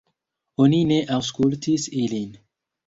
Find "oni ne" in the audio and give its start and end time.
0.65-0.99